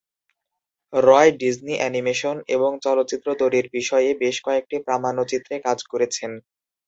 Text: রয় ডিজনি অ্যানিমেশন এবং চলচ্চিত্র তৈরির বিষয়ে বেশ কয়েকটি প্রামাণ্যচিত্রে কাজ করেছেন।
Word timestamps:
রয় 0.93 1.31
ডিজনি 1.39 1.75
অ্যানিমেশন 1.79 2.35
এবং 2.55 2.71
চলচ্চিত্র 2.85 3.27
তৈরির 3.41 3.67
বিষয়ে 3.73 4.09
বেশ 4.21 4.35
কয়েকটি 4.45 4.75
প্রামাণ্যচিত্রে 4.87 5.55
কাজ 5.65 5.79
করেছেন। 5.91 6.31